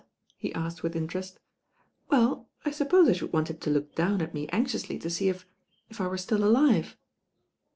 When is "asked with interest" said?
0.55-1.37